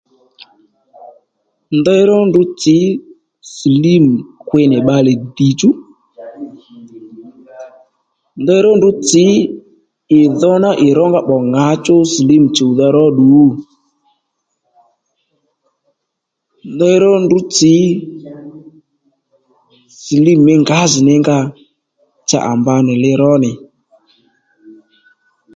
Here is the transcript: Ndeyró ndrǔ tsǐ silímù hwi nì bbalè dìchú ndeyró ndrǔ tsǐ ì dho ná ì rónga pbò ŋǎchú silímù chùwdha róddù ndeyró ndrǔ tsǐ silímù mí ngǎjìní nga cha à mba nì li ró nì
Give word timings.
Ndeyró 1.79 2.15
ndrǔ 2.27 2.41
tsǐ 2.59 2.77
silímù 3.53 4.13
hwi 4.47 4.61
nì 4.71 4.77
bbalè 4.83 5.13
dìchú 5.37 5.69
ndeyró 8.41 8.71
ndrǔ 8.77 8.89
tsǐ 9.07 9.25
ì 10.19 10.19
dho 10.39 10.53
ná 10.63 10.71
ì 10.87 10.89
rónga 10.97 11.19
pbò 11.23 11.35
ŋǎchú 11.53 11.95
silímù 12.13 12.47
chùwdha 12.55 12.87
róddù 12.95 13.31
ndeyró 16.73 17.11
ndrǔ 17.23 17.37
tsǐ 17.53 17.73
silímù 20.01 20.41
mí 20.47 20.53
ngǎjìní 20.61 21.13
nga 21.21 21.37
cha 22.27 22.39
à 22.51 22.53
mba 22.59 22.75
nì 22.85 22.93
li 23.03 23.11
ró 23.21 23.31
nì 23.43 23.51